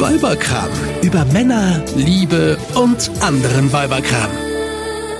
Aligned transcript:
Weiberkram. 0.00 0.70
Über 1.02 1.26
Männer, 1.26 1.84
Liebe 1.94 2.56
und 2.74 3.10
anderen 3.20 3.70
Weiberkram. 3.70 4.30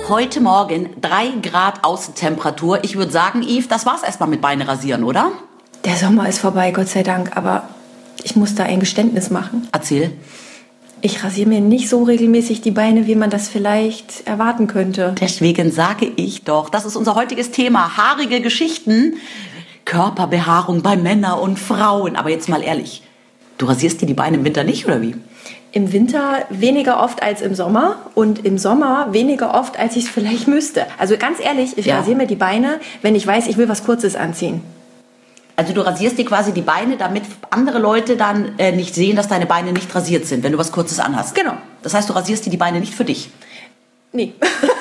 Heute 0.09 0.41
Morgen 0.41 0.89
3 0.99 1.33
Grad 1.43 1.83
Außentemperatur. 1.83 2.83
Ich 2.83 2.95
würde 2.95 3.11
sagen, 3.11 3.43
Yves, 3.43 3.67
das 3.67 3.85
war's 3.85 4.01
erstmal 4.01 4.27
mit 4.27 4.41
Beine 4.41 4.67
rasieren, 4.67 5.03
oder? 5.03 5.33
Der 5.85 5.97
Sommer 5.97 6.27
ist 6.27 6.39
vorbei, 6.39 6.71
Gott 6.71 6.87
sei 6.87 7.03
Dank, 7.03 7.37
aber 7.37 7.69
ich 8.23 8.35
muss 8.35 8.55
da 8.55 8.63
ein 8.63 8.79
Geständnis 8.79 9.29
machen. 9.29 9.67
Erzähl. 9.71 10.13
Ich 11.01 11.23
rasiere 11.23 11.47
mir 11.47 11.61
nicht 11.61 11.87
so 11.87 12.01
regelmäßig 12.01 12.61
die 12.61 12.71
Beine, 12.71 13.05
wie 13.05 13.15
man 13.15 13.29
das 13.29 13.49
vielleicht 13.49 14.25
erwarten 14.25 14.65
könnte. 14.65 15.13
Deswegen 15.21 15.71
sage 15.71 16.11
ich 16.15 16.43
doch, 16.43 16.71
das 16.71 16.85
ist 16.85 16.95
unser 16.95 17.13
heutiges 17.13 17.51
Thema. 17.51 17.97
Haarige 17.97 18.41
Geschichten. 18.41 19.13
Körperbehaarung 19.85 20.81
bei 20.81 20.97
Männern 20.97 21.37
und 21.37 21.59
Frauen. 21.59 22.15
Aber 22.15 22.31
jetzt 22.31 22.49
mal 22.49 22.63
ehrlich, 22.63 23.03
du 23.61 23.67
rasierst 23.67 24.01
dir 24.01 24.07
die 24.07 24.13
Beine 24.13 24.37
im 24.37 24.43
Winter 24.43 24.63
nicht, 24.63 24.85
oder 24.85 25.01
wie? 25.01 25.15
Im 25.71 25.93
Winter 25.93 26.45
weniger 26.49 27.01
oft 27.01 27.21
als 27.23 27.41
im 27.41 27.55
Sommer 27.55 27.97
und 28.15 28.43
im 28.43 28.57
Sommer 28.57 29.09
weniger 29.11 29.53
oft, 29.53 29.79
als 29.79 29.95
ich 29.95 30.05
es 30.05 30.09
vielleicht 30.09 30.47
müsste. 30.47 30.85
Also 30.97 31.15
ganz 31.17 31.39
ehrlich, 31.39 31.77
ich 31.77 31.85
Ja. 31.85 31.97
rasiere 31.99 32.17
mir 32.17 32.27
die 32.27 32.35
Beine, 32.35 32.79
wenn 33.01 33.15
ich 33.15 33.25
weiß, 33.25 33.47
ich 33.47 33.57
will 33.57 33.69
was 33.69 33.85
Kurzes 33.85 34.15
anziehen. 34.15 34.61
Also 35.55 35.73
du 35.73 35.81
rasierst 35.81 36.17
dir 36.17 36.25
quasi 36.25 36.53
die 36.53 36.61
Beine, 36.61 36.97
damit 36.97 37.23
andere 37.51 37.77
Leute 37.77 38.17
dann 38.17 38.57
äh, 38.57 38.71
nicht 38.71 38.95
sehen, 38.95 39.15
dass 39.15 39.27
deine 39.27 39.45
Beine 39.45 39.71
nicht 39.73 39.93
rasiert 39.93 40.25
sind, 40.25 40.43
wenn 40.43 40.53
du 40.53 40.57
was 40.57 40.71
Kurzes 40.71 40.99
anhast. 40.99 41.35
Genau. 41.35 41.53
Das 41.83 41.93
heißt, 41.93 42.09
du 42.09 42.13
rasierst 42.13 42.45
dir 42.45 42.49
die 42.49 42.57
Beine 42.57 42.79
nicht 42.79 42.95
für 42.95 43.05
dich. 43.05 43.29
Nee. 44.11 44.33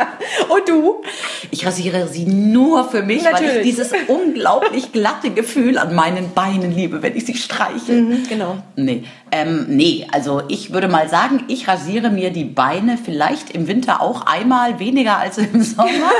und 0.48 0.68
du? 0.68 1.02
Ich 1.50 1.66
rasiere 1.66 2.08
sie 2.08 2.24
nur 2.24 2.88
für 2.88 3.02
mich, 3.02 3.24
weil 3.24 3.34
ich 3.34 3.40
Natürlich. 3.40 3.62
dieses 3.62 3.92
unglaublich 4.08 4.92
glatte 4.92 5.30
Gefühl 5.30 5.78
an 5.78 5.94
meinen 5.94 6.32
Beinen 6.32 6.74
liebe, 6.74 7.02
wenn 7.02 7.16
ich 7.16 7.26
sie 7.26 7.34
streiche. 7.34 8.02
Genau. 8.28 8.58
Nee, 8.76 9.04
ähm, 9.30 9.66
nee, 9.68 10.06
also 10.12 10.42
ich 10.48 10.72
würde 10.72 10.88
mal 10.88 11.08
sagen, 11.08 11.44
ich 11.48 11.68
rasiere 11.68 12.10
mir 12.10 12.30
die 12.30 12.44
Beine 12.44 12.98
vielleicht 13.02 13.50
im 13.50 13.66
Winter 13.68 14.00
auch 14.00 14.26
einmal 14.26 14.78
weniger 14.78 15.18
als 15.18 15.38
im 15.38 15.62
Sommer. 15.62 16.10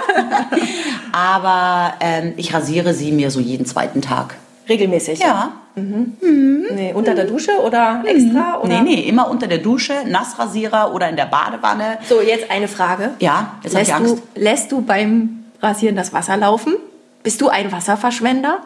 Aber 1.12 1.94
ähm, 2.00 2.34
ich 2.36 2.54
rasiere 2.54 2.94
sie 2.94 3.12
mir 3.12 3.30
so 3.30 3.40
jeden 3.40 3.66
zweiten 3.66 4.02
Tag. 4.02 4.36
Regelmäßig. 4.68 5.18
Ja. 5.20 5.52
Nee, 5.74 6.92
unter 6.94 7.14
der 7.14 7.24
Dusche 7.24 7.52
oder 7.64 8.02
extra? 8.04 8.60
Oder? 8.60 8.82
Nee, 8.82 8.96
nee, 8.96 9.00
immer 9.08 9.30
unter 9.30 9.46
der 9.46 9.58
Dusche, 9.58 9.94
Nassrasierer 10.06 10.92
oder 10.94 11.08
in 11.08 11.16
der 11.16 11.26
Badewanne. 11.26 11.98
So, 12.08 12.20
jetzt 12.20 12.50
eine 12.50 12.68
Frage. 12.68 13.10
Ja, 13.20 13.54
jetzt 13.62 13.72
Lässt 13.72 13.92
du, 13.98 14.18
lässt 14.34 14.72
du 14.72 14.82
beim 14.82 15.44
Rasieren 15.62 15.96
das 15.96 16.12
Wasser 16.12 16.36
laufen? 16.36 16.74
Bist 17.22 17.40
du 17.40 17.48
ein 17.48 17.72
Wasserverschwender? 17.72 18.58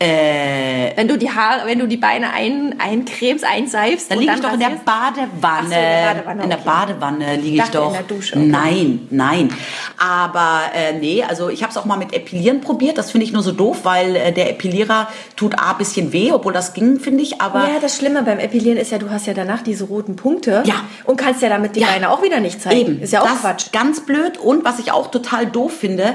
Äh, 0.00 0.92
Wenn 0.96 1.08
du 1.08 1.18
die 1.18 1.28
Haare, 1.28 1.66
wenn 1.66 1.80
du 1.80 1.88
die 1.88 1.96
Beine 1.96 2.32
ein, 2.32 2.76
eincremst, 2.78 3.44
einseifst, 3.44 4.10
dann 4.10 4.20
liege 4.20 4.32
ich 4.36 4.40
doch 4.40 4.52
in 4.52 4.60
der? 4.60 4.70
Badewanne. 4.84 5.68
So, 5.68 5.74
in 5.74 5.80
der 5.80 6.14
Badewanne, 6.14 6.42
In 6.44 6.50
der. 6.50 6.56
Badewanne 6.58 7.36
liege 7.36 7.56
ich 7.64 7.70
doch. 7.70 7.88
in 7.88 7.92
der 7.94 8.02
Dusche, 8.04 8.36
okay. 8.36 8.46
Nein, 8.46 9.08
nein. 9.10 9.52
Aber 9.98 10.60
äh, 10.72 10.92
nee, 10.92 11.24
also 11.24 11.48
ich 11.48 11.62
habe 11.64 11.72
es 11.72 11.76
auch 11.76 11.84
mal 11.84 11.96
mit 11.98 12.12
Epilieren 12.14 12.60
probiert. 12.60 12.96
Das 12.96 13.10
finde 13.10 13.24
ich 13.26 13.32
nur 13.32 13.42
so 13.42 13.50
doof, 13.50 13.78
weil 13.82 14.14
äh, 14.14 14.32
der 14.32 14.50
Epilierer 14.50 15.08
tut 15.34 15.58
a 15.58 15.72
bisschen 15.72 16.12
weh, 16.12 16.30
obwohl 16.30 16.52
das 16.52 16.74
ging, 16.74 17.00
finde 17.00 17.24
ich. 17.24 17.40
Aber 17.40 17.62
Ja, 17.64 17.80
das 17.80 17.96
Schlimme 17.96 18.22
beim 18.22 18.38
Epilieren 18.38 18.76
ist 18.78 18.92
ja, 18.92 18.98
du 18.98 19.10
hast 19.10 19.26
ja 19.26 19.34
danach 19.34 19.62
diese 19.62 19.82
roten 19.84 20.14
Punkte 20.14 20.62
Ja. 20.64 20.76
und 21.06 21.16
kannst 21.16 21.42
ja 21.42 21.48
damit 21.48 21.74
die 21.74 21.80
Ja. 21.80 21.88
Beine 21.88 22.10
auch 22.12 22.22
wieder 22.22 22.38
nicht 22.38 22.62
zeigen. 22.62 22.78
Eben, 22.78 23.00
Ist 23.02 23.12
ja 23.12 23.22
auch 23.22 23.26
das 23.30 23.40
Quatsch. 23.40 23.72
Ganz 23.72 24.06
blöd 24.06 24.38
und 24.38 24.64
was 24.64 24.78
ich 24.78 24.92
auch 24.92 25.10
total 25.10 25.46
doof 25.46 25.72
finde, 25.76 26.14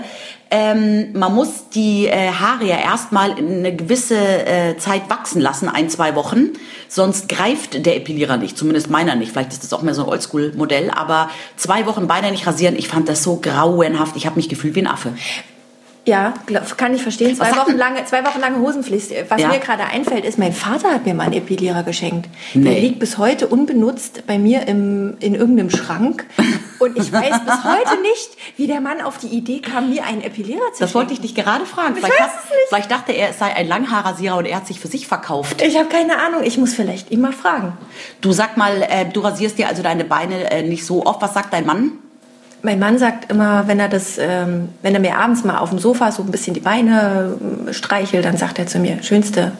ähm, 0.56 1.14
man 1.14 1.34
muss 1.34 1.70
die 1.70 2.06
äh, 2.06 2.30
Haare 2.32 2.66
ja 2.66 2.78
erstmal 2.78 3.32
eine 3.32 3.76
gewisse 3.76 4.16
äh, 4.16 4.78
Zeit 4.78 5.10
wachsen 5.10 5.42
lassen, 5.42 5.68
ein, 5.68 5.90
zwei 5.90 6.14
Wochen, 6.14 6.52
sonst 6.88 7.28
greift 7.28 7.84
der 7.88 7.98
Epilierer 7.98 8.38
nicht, 8.38 8.56
zumindest 8.56 8.88
meiner 8.88 9.16
nicht. 9.16 9.32
Vielleicht 9.32 9.52
ist 9.52 9.64
das 9.64 9.74
auch 9.74 9.82
mehr 9.82 9.96
so 9.96 10.04
ein 10.04 10.10
Oldschool-Modell, 10.10 10.92
aber 10.92 11.32
zwei 11.56 11.88
Wochen 11.88 12.06
Beine 12.06 12.30
nicht 12.30 12.46
rasieren, 12.46 12.76
ich 12.76 12.88
fand 12.88 13.10
das 13.10 13.24
so 13.24 13.38
grauenhaft, 13.38 14.16
ich 14.16 14.28
habe 14.28 14.36
mich 14.36 14.48
gefühlt 14.48 14.76
wie 14.76 14.82
ein 14.82 14.88
Affe. 14.88 15.14
Ja, 16.06 16.34
kann 16.76 16.94
ich 16.94 17.02
verstehen. 17.02 17.34
Zwei 17.34 17.56
Wochen 17.56 17.78
lange, 17.78 18.04
zwei 18.04 18.26
Wochen 18.26 18.42
lange 18.42 18.58
Hosenpflicht. 18.60 19.12
Was 19.30 19.40
Ja. 19.42 19.48
mir 19.48 19.60
gerade 19.60 19.86
einfällt, 19.86 20.26
ist, 20.26 20.38
mein 20.38 20.52
Vater 20.52 20.92
hat 20.94 21.06
mir 21.06 21.14
mal 21.14 21.24
einen 21.24 21.34
Epilierer 21.34 21.84
geschenkt. 21.84 22.28
Der 22.54 22.62
Nee. 22.74 22.80
liegt 22.82 23.00
bis 23.00 23.18
heute 23.18 23.48
unbenutzt 23.48 24.28
bei 24.28 24.38
mir 24.38 24.68
im, 24.68 25.16
in 25.22 25.34
irgendeinem 25.34 25.70
Schrank. 25.70 26.26
Und 26.80 26.98
ich 26.98 27.14
weiß 27.14 27.40
bis 27.46 27.64
heute 27.64 28.02
nicht, 28.02 28.32
wie 28.58 28.68
der 28.68 28.82
Mann 28.82 29.00
auf 29.00 29.18
die 29.18 29.28
Idee 29.28 29.62
kam, 29.62 29.92
mir 29.92 30.04
einen 30.04 30.22
Epilierer 30.22 30.74
zu 30.74 30.82
Das 30.82 30.94
wollte 30.94 31.14
ich 31.14 31.20
schenken. 31.20 31.36
dich 31.36 31.46
gerade 31.46 31.66
fragen. 31.66 31.94
Ich 31.96 32.04
Vielleicht, 32.04 32.20
weiß 32.20 32.28
hat- 32.28 32.40
es 32.44 32.50
nicht. 32.50 32.60
vielleicht 32.68 32.92
dachte 32.92 33.12
er, 33.14 33.30
es 33.30 33.40
sei 33.40 33.56
ein 33.56 33.68
Langhaarrasierer 33.70 34.36
und 34.36 34.46
er 34.46 34.58
hat 34.58 34.68
sich 34.68 34.82
für 34.82 34.90
sich 34.90 35.08
verkauft. 35.08 35.62
Ich 35.62 35.78
habe 35.78 35.88
keine 35.88 36.20
Ahnung. 36.20 36.42
Ich 36.44 36.58
muss 36.58 36.74
vielleicht 36.74 37.12
ihn 37.12 37.22
mal 37.22 37.32
fragen. 37.32 37.78
Du 38.20 38.34
sag 38.34 38.58
mal, 38.58 38.82
äh, 38.90 39.06
du 39.06 39.22
rasierst 39.22 39.58
dir 39.58 39.70
also 39.70 39.82
deine 39.82 40.04
Beine 40.04 40.52
äh, 40.52 40.64
nicht 40.64 40.86
so 40.86 41.06
oft. 41.06 41.22
Was 41.22 41.34
sagt 41.34 41.54
dein 41.54 41.66
Mann? 41.66 41.94
Mein 42.66 42.80
Mann 42.80 42.98
sagt 42.98 43.30
immer, 43.30 43.68
wenn 43.68 43.80
er 43.82 43.90
das, 43.90 44.18
ähm, 44.18 44.70
wenn 44.82 44.94
er 44.94 45.02
mir 45.02 45.18
abends 45.18 45.44
mal 45.44 45.58
auf 45.58 45.70
dem 45.70 45.80
Sofa 45.80 46.14
so 46.14 46.24
ein 46.24 46.32
bisschen 46.32 46.54
die 46.54 46.62
Beine 46.62 47.36
ähm, 47.42 47.74
streichelt, 47.74 48.24
dann 48.24 48.38
sagt 48.38 48.58
er 48.58 48.68
zu 48.68 48.80
mir, 48.80 49.04
Schönste, 49.04 49.52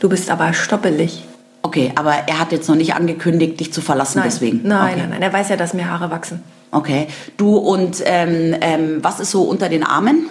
du 0.00 0.08
bist 0.08 0.28
aber 0.30 0.52
stoppelig. 0.52 1.24
Okay, 1.62 1.92
aber 1.94 2.12
er 2.26 2.40
hat 2.40 2.50
jetzt 2.50 2.68
noch 2.68 2.74
nicht 2.74 2.94
angekündigt, 2.94 3.60
dich 3.60 3.72
zu 3.72 3.80
verlassen 3.80 4.18
Nein, 4.18 4.28
deswegen. 4.28 4.60
nein, 4.64 4.94
okay. 4.94 5.00
nein, 5.00 5.10
nein. 5.10 5.22
Er 5.22 5.32
weiß 5.32 5.50
ja, 5.50 5.56
dass 5.56 5.74
mir 5.74 5.88
Haare 5.88 6.10
wachsen. 6.10 6.42
Okay. 6.72 7.06
Du 7.36 7.56
und 7.56 8.02
ähm, 8.04 8.56
ähm, 8.60 8.98
was 9.02 9.20
ist 9.20 9.30
so 9.30 9.42
unter 9.42 9.68
den 9.68 9.84
Armen? 9.84 10.26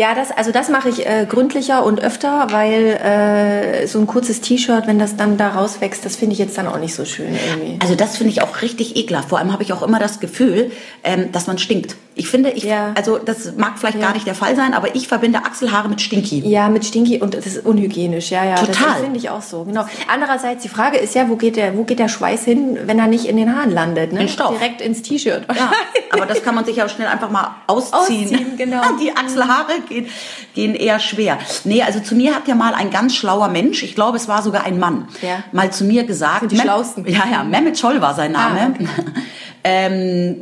Ja, 0.00 0.14
das, 0.14 0.30
also 0.30 0.50
das 0.50 0.70
mache 0.70 0.88
ich 0.88 1.06
äh, 1.06 1.26
gründlicher 1.28 1.84
und 1.84 2.00
öfter, 2.00 2.46
weil 2.52 2.86
äh, 2.86 3.86
so 3.86 3.98
ein 3.98 4.06
kurzes 4.06 4.40
T-Shirt, 4.40 4.86
wenn 4.86 4.98
das 4.98 5.16
dann 5.16 5.36
da 5.36 5.50
rauswächst, 5.50 6.06
das 6.06 6.16
finde 6.16 6.32
ich 6.32 6.38
jetzt 6.38 6.56
dann 6.56 6.66
auch 6.68 6.78
nicht 6.78 6.94
so 6.94 7.04
schön 7.04 7.34
irgendwie. 7.34 7.76
Also 7.82 7.96
das 7.96 8.16
finde 8.16 8.32
ich 8.32 8.40
auch 8.40 8.62
richtig 8.62 8.96
ekelhaft. 8.96 9.28
Vor 9.28 9.38
allem 9.38 9.52
habe 9.52 9.62
ich 9.62 9.74
auch 9.74 9.82
immer 9.82 9.98
das 9.98 10.18
Gefühl, 10.18 10.72
ähm, 11.04 11.32
dass 11.32 11.48
man 11.48 11.58
stinkt. 11.58 11.96
Ich 12.20 12.28
finde, 12.28 12.50
ich, 12.50 12.64
Ja. 12.64 12.92
also 12.96 13.16
das 13.18 13.56
mag 13.56 13.78
vielleicht 13.78 13.98
Ja. 13.98 14.06
gar 14.08 14.12
nicht 14.12 14.26
der 14.26 14.34
Fall 14.34 14.54
sein, 14.54 14.74
aber 14.74 14.94
ich 14.94 15.08
verbinde 15.08 15.38
Achselhaare 15.38 15.88
mit 15.88 16.02
Stinky. 16.02 16.40
Ja, 16.46 16.68
mit 16.68 16.84
Stinky 16.84 17.18
und 17.18 17.32
das 17.32 17.46
ist 17.46 17.64
unhygienisch, 17.64 18.30
ja, 18.30 18.44
ja. 18.44 18.56
Total. 18.56 18.74
Das 18.88 19.00
finde 19.00 19.18
ich 19.18 19.30
auch 19.30 19.40
so, 19.40 19.64
genau. 19.64 19.86
Andererseits, 20.06 20.62
die 20.62 20.68
Frage 20.68 20.98
ist 20.98 21.14
ja, 21.14 21.30
wo 21.30 21.36
geht 21.36 21.56
der, 21.56 21.76
wo 21.78 21.84
geht 21.84 21.98
der 21.98 22.08
Schweiß 22.08 22.44
hin, 22.44 22.78
wenn 22.84 22.98
er 22.98 23.06
nicht 23.06 23.24
in 23.24 23.38
den 23.38 23.56
Haaren 23.56 23.70
landet, 23.72 24.12
ne? 24.12 24.20
In 24.20 24.28
Stoff. 24.28 24.50
Direkt 24.58 24.82
ins 24.82 25.00
T-Shirt. 25.00 25.44
Ja, 25.56 25.72
aber 26.10 26.26
das 26.26 26.42
kann 26.42 26.54
man 26.54 26.66
sich 26.66 26.76
ja 26.76 26.84
auch 26.84 26.90
schnell 26.90 27.08
einfach 27.08 27.30
mal 27.30 27.56
ausziehen. 27.66 28.26
Ausziehen, 28.26 28.56
genau. 28.58 28.82
Die 29.00 29.16
Achselhaare 29.16 29.80
gehen, 29.88 30.06
gehen 30.54 30.74
eher 30.74 30.98
schwer. 31.00 31.38
Nee, 31.64 31.82
also 31.82 32.00
zu 32.00 32.14
mir 32.14 32.34
hat 32.34 32.46
ja 32.48 32.54
mal 32.54 32.74
ein 32.74 32.90
ganz 32.90 33.14
schlauer 33.14 33.48
Mensch, 33.48 33.82
ich 33.82 33.94
glaube, 33.94 34.18
es 34.18 34.28
war 34.28 34.42
sogar 34.42 34.64
ein 34.64 34.78
Mann, 34.78 35.08
Ja. 35.22 35.42
mal 35.52 35.70
zu 35.72 35.84
mir 35.84 36.04
gesagt. 36.04 36.40
Sind 36.40 36.52
die 36.52 36.56
Mem- 36.56 36.64
Schlausten. 36.64 37.06
Ja, 37.08 37.22
ja, 37.32 37.44
Mehmet 37.44 37.78
Scholl 37.78 38.00
war 38.02 38.14
sein 38.14 38.32
Name. 38.32 38.60
Ah, 38.60 38.70
okay. 38.74 38.88
ähm, 39.64 40.36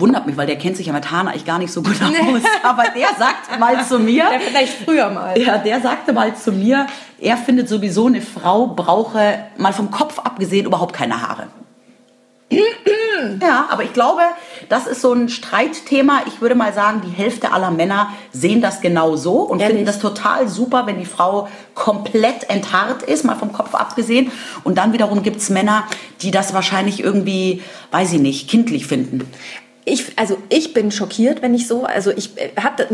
wundert 0.00 0.26
mich, 0.26 0.36
weil 0.36 0.46
der 0.46 0.56
kennt 0.56 0.76
sich 0.76 0.86
ja 0.86 0.92
mit 0.92 1.10
Haaren 1.10 1.28
eigentlich 1.28 1.44
gar 1.44 1.58
nicht 1.58 1.72
so 1.72 1.82
gut 1.82 1.96
aus. 2.02 2.10
Aber 2.62 2.84
der 2.94 3.08
sagt 3.18 3.58
mal 3.58 3.84
zu 3.84 3.98
mir, 3.98 4.24
Ja, 4.24 4.38
vielleicht 4.38 4.74
früher 4.84 5.10
mal. 5.10 5.38
ja, 5.38 5.58
der 5.58 5.80
sagte 5.80 6.12
mal 6.12 6.34
zu 6.36 6.52
mir, 6.52 6.86
er 7.20 7.36
findet 7.36 7.68
sowieso, 7.68 8.06
eine 8.06 8.20
Frau 8.22 8.66
brauche 8.68 9.44
mal 9.56 9.72
vom 9.72 9.90
Kopf 9.90 10.18
abgesehen 10.18 10.66
überhaupt 10.66 10.94
keine 10.94 11.22
Haare. 11.22 11.46
Ja, 13.40 13.66
aber 13.70 13.82
ich 13.84 13.92
glaube, 13.92 14.20
das 14.68 14.86
ist 14.86 15.00
so 15.00 15.12
ein 15.12 15.28
Streitthema. 15.28 16.20
Ich 16.26 16.40
würde 16.40 16.54
mal 16.54 16.72
sagen, 16.72 17.00
die 17.04 17.10
Hälfte 17.10 17.52
aller 17.52 17.70
Männer 17.70 18.10
sehen 18.32 18.60
das 18.60 18.80
genau 18.80 19.16
so 19.16 19.40
und 19.40 19.58
Ehrlich? 19.60 19.76
finden 19.76 19.86
das 19.86 19.98
total 19.98 20.46
super, 20.48 20.86
wenn 20.86 20.98
die 20.98 21.06
Frau 21.06 21.48
komplett 21.74 22.48
enthaart 22.50 23.02
ist, 23.02 23.24
mal 23.24 23.34
vom 23.36 23.52
Kopf 23.52 23.74
abgesehen. 23.74 24.30
Und 24.62 24.78
dann 24.78 24.92
wiederum 24.92 25.22
gibt's 25.22 25.48
Männer, 25.50 25.84
die 26.20 26.30
das 26.30 26.54
wahrscheinlich 26.54 27.02
irgendwie, 27.02 27.62
weiß 27.92 28.12
ich 28.12 28.20
nicht, 28.20 28.48
kindlich 28.48 28.86
finden. 28.86 29.28
Ich, 29.86 30.12
also 30.16 30.38
ich 30.48 30.72
bin 30.72 30.90
schockiert, 30.90 31.42
wenn 31.42 31.52
ich 31.54 31.68
so, 31.68 31.84
also 31.84 32.10
ich 32.10 32.30
habe, 32.58 32.88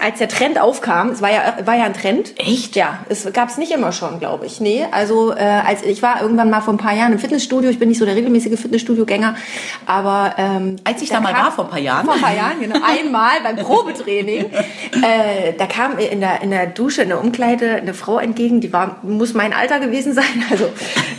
als 0.00 0.18
der 0.18 0.28
Trend 0.28 0.58
aufkam, 0.58 1.10
es 1.10 1.20
war 1.20 1.30
ja, 1.30 1.58
war 1.66 1.76
ja 1.76 1.84
ein 1.84 1.92
Trend. 1.92 2.32
Echt? 2.38 2.76
Ja, 2.76 3.00
es 3.10 3.30
gab 3.34 3.50
es 3.50 3.58
nicht 3.58 3.72
immer 3.72 3.92
schon, 3.92 4.20
glaube 4.20 4.46
ich. 4.46 4.58
Nee, 4.58 4.86
also 4.90 5.32
äh, 5.32 5.36
als 5.42 5.82
ich 5.82 6.00
war 6.02 6.22
irgendwann 6.22 6.48
mal 6.48 6.62
vor 6.62 6.72
ein 6.72 6.78
paar 6.78 6.94
Jahren 6.94 7.12
im 7.12 7.18
Fitnessstudio. 7.18 7.68
Ich 7.68 7.78
bin 7.78 7.90
nicht 7.90 7.98
so 7.98 8.06
der 8.06 8.16
regelmäßige 8.16 8.58
Fitnessstudio-Gänger, 8.58 9.36
aber 9.84 10.34
ähm, 10.38 10.76
Als 10.84 11.02
ich 11.02 11.10
da 11.10 11.20
mal 11.20 11.34
kam- 11.34 11.44
war, 11.44 11.52
vor 11.52 11.64
ein 11.66 11.70
paar 11.70 11.78
Jahren. 11.80 12.06
vor 12.06 12.14
ein 12.14 12.20
paar 12.22 12.34
Jahren, 12.34 12.58
genau, 12.58 12.76
einmal 12.82 13.40
beim 13.42 13.56
Probetraining, 13.56 14.46
äh, 15.02 15.52
da 15.58 15.66
kam 15.66 15.98
in 15.98 16.20
der 16.20 16.40
in 16.40 16.50
der 16.50 16.66
Dusche 16.68 17.02
in 17.02 17.10
der 17.10 17.20
Umkleide 17.20 17.74
eine 17.74 17.92
Frau 17.92 18.18
entgegen, 18.18 18.62
die 18.62 18.72
war 18.72 18.96
muss 19.02 19.34
mein 19.34 19.52
Alter 19.52 19.78
gewesen 19.78 20.14
sein, 20.14 20.24
also 20.50 20.70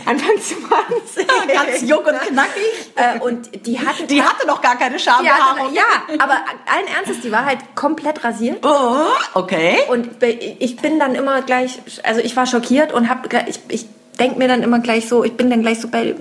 Anfang 0.06 0.36
20. 0.40 1.26
Ganz 1.52 1.82
jung 1.82 1.98
und 1.98 2.20
knackig. 2.20 2.62
Äh, 2.94 3.18
und 3.20 3.66
die 3.66 3.78
hatte 3.78 4.04
Die 4.06 4.22
hatte 4.22 4.46
noch 4.46 4.60
gar 4.60 4.76
keine 4.76 4.98
Schambehaarung. 4.98 5.74
ja, 5.74 5.82
aber 6.18 6.34
allen 6.66 6.86
Ernstes, 6.96 7.20
die 7.20 7.32
war 7.32 7.44
halt 7.44 7.58
komplett 7.74 8.22
rasiert. 8.24 8.64
Oh, 8.64 8.96
okay. 9.34 9.78
Und 9.88 10.22
ich 10.22 10.76
bin 10.76 10.98
dann 10.98 11.14
immer 11.14 11.42
gleich, 11.42 11.80
also 12.02 12.20
ich 12.20 12.36
war 12.36 12.46
schockiert 12.46 12.92
und 12.92 13.08
hab, 13.08 13.32
ich, 13.48 13.60
ich 13.68 13.86
denke 14.18 14.38
mir 14.38 14.48
dann 14.48 14.62
immer 14.62 14.78
gleich 14.80 15.08
so, 15.08 15.24
ich 15.24 15.36
bin 15.36 15.50
dann 15.50 15.62
gleich 15.62 15.80
so 15.80 15.88
bei 15.88 16.14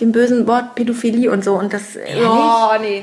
dem 0.00 0.12
bösen 0.12 0.46
Wort 0.46 0.74
Pädophilie 0.74 1.30
und 1.30 1.42
so 1.42 1.54
und 1.54 1.72
das, 1.72 1.82
oh, 1.96 2.70
nee. 2.80 3.02